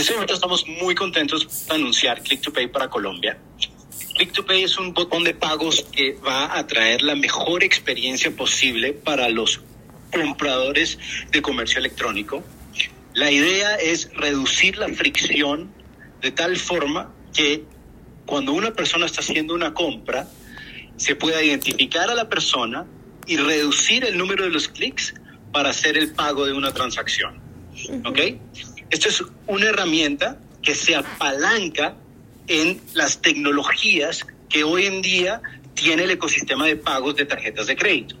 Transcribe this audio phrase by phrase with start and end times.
[0.00, 3.38] este momento estamos muy contentos de anunciar Click to Pay para Colombia.
[4.16, 8.34] Click to Pay es un botón de pagos que va a traer la mejor experiencia
[8.34, 9.60] posible para los
[10.10, 10.98] compradores
[11.30, 12.42] de comercio electrónico.
[13.12, 15.70] La idea es reducir la fricción
[16.22, 17.64] de tal forma que
[18.24, 20.28] cuando una persona está haciendo una compra,
[20.96, 22.86] se pueda identificar a la persona
[23.26, 25.14] y reducir el número de los clics
[25.52, 27.38] para hacer el pago de una transacción.
[28.06, 28.18] ¿Ok?
[28.90, 31.96] Esto es una herramienta que se apalanca
[32.48, 35.40] en las tecnologías que hoy en día
[35.74, 38.16] tiene el ecosistema de pagos de tarjetas de crédito.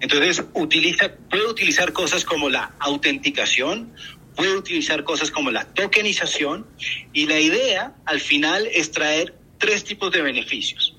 [0.00, 3.92] Entonces, utiliza, puede utilizar cosas como la autenticación,
[4.36, 6.66] puede utilizar cosas como la tokenización
[7.12, 10.96] y la idea al final es traer tres tipos de beneficios.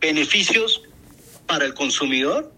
[0.00, 0.82] Beneficios
[1.46, 2.52] para el consumidor,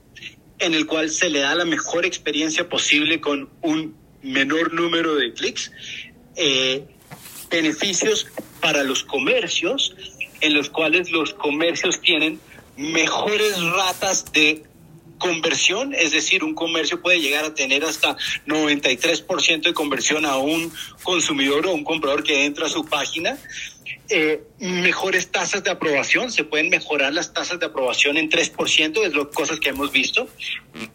[0.59, 5.33] en el cual se le da la mejor experiencia posible con un menor número de
[5.33, 5.71] clics.
[6.37, 6.85] Eh,
[7.51, 8.27] beneficios
[8.61, 9.95] para los comercios,
[10.41, 12.41] en los cuales los comercios tienen
[12.77, 14.63] mejores ratas de
[15.19, 18.17] conversión, es decir, un comercio puede llegar a tener hasta
[18.47, 20.73] 93% de conversión a un
[21.03, 23.37] consumidor o un comprador que entra a su página.
[24.11, 29.13] Eh, mejores tasas de aprobación, se pueden mejorar las tasas de aprobación en 3%, es
[29.13, 30.29] lo cosas que hemos visto.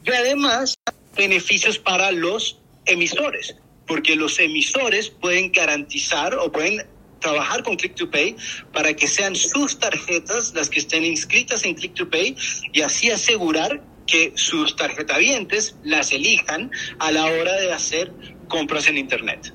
[0.03, 0.75] Y además,
[1.15, 3.56] beneficios para los emisores,
[3.88, 6.86] porque los emisores pueden garantizar o pueden
[7.20, 8.36] trabajar con Click to Pay
[8.73, 12.36] para que sean sus tarjetas las que estén inscritas en Click to Pay
[12.73, 18.11] y así asegurar que sus tarjetavientes las elijan a la hora de hacer
[18.50, 19.54] compras en Internet.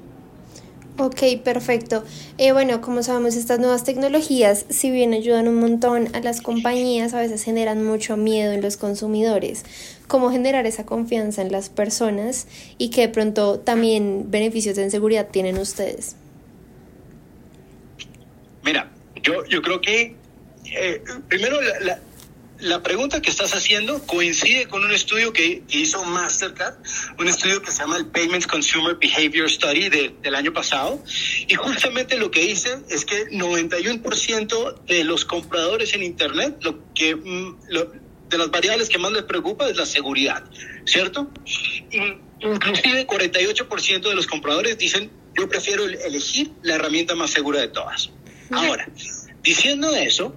[1.01, 2.03] Ok, perfecto.
[2.39, 7.15] Eh, bueno, como sabemos, estas nuevas tecnologías, si bien ayudan un montón a las compañías,
[7.15, 9.65] a veces generan mucho miedo en los consumidores.
[10.09, 15.29] ¿Cómo generar esa confianza en las personas y que de pronto también beneficios en seguridad
[15.31, 16.17] tienen ustedes?
[18.65, 18.91] Mira,
[19.23, 20.17] yo, yo creo que
[20.65, 21.99] eh, primero la, la
[22.83, 26.77] pregunta que estás haciendo coincide con un estudio que, hizo Mastercard,
[27.19, 29.89] un estudio que se llama el Payments Consumer Behavior Study
[30.23, 31.03] del año pasado.
[31.47, 37.15] Y justamente lo que dice es que 91% de los compradores en Internet, lo que,
[37.15, 37.59] mm,
[38.29, 40.45] de las variables que más les preocupa es la seguridad,
[40.85, 41.31] ¿cierto?
[41.91, 47.69] Y inclusive 48% de los compradores dicen, yo prefiero elegir la herramienta más segura de
[47.69, 48.11] todas.
[48.51, 48.89] Ahora,
[49.43, 50.35] diciendo eso,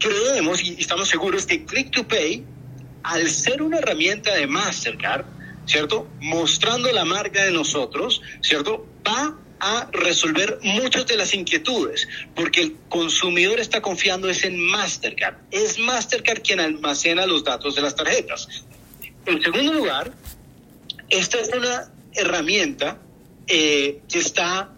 [0.00, 2.44] creemos y estamos seguros que Click to Pay,
[3.04, 5.24] al ser una herramienta de Mastercard,
[5.66, 6.08] ¿cierto?
[6.20, 8.86] Mostrando la marca de nosotros, ¿cierto?
[9.06, 15.36] Va a resolver muchas de las inquietudes, porque el consumidor está confiando es en Mastercard.
[15.50, 18.48] Es Mastercard quien almacena los datos de las tarjetas.
[19.26, 20.12] En segundo lugar,
[21.10, 22.98] esta es una herramienta
[23.46, 24.72] eh, que está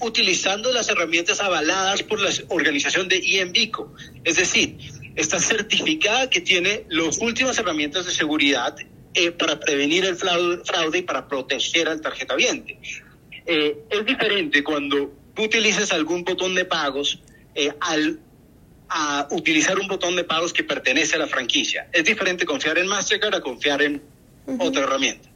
[0.00, 3.94] utilizando las herramientas avaladas por la organización de IENVICO.
[4.24, 4.76] Es decir,
[5.14, 8.76] está certificada que tiene las últimas herramientas de seguridad
[9.14, 12.78] eh, para prevenir el fraude, y para proteger al tarjetaviente.
[13.46, 17.20] Eh, es diferente cuando tú utilizas algún botón de pagos
[17.54, 18.20] eh, al
[18.88, 21.88] a utilizar un botón de pagos que pertenece a la franquicia.
[21.92, 24.00] Es diferente confiar en Mastercard a confiar en
[24.58, 25.28] otra herramienta.